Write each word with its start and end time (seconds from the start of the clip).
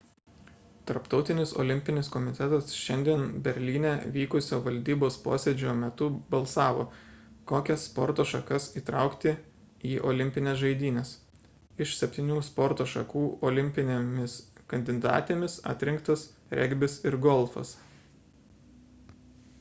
tarptautinis 0.89 1.51
olimpinis 1.63 2.07
komitetas 2.13 2.69
šiandien 2.83 3.25
berlyne 3.47 3.89
vykusio 4.15 4.57
valdybos 4.67 5.17
posėdžio 5.25 5.73
metu 5.81 6.07
balsavo 6.31 6.85
kokias 7.51 7.83
sporto 7.89 8.25
šakas 8.31 8.65
įtraukti 8.81 9.33
į 9.89 9.91
olimpines 10.13 10.59
žaidynes 10.63 11.11
iš 11.85 11.93
septynių 11.99 12.37
sporto 12.49 12.87
šakų 12.95 13.25
olimpinėmis 13.51 14.39
kandidatėmis 14.75 15.59
atrinktas 15.75 16.25
regbis 16.63 16.97
ir 17.11 17.19
golfas 17.27 17.75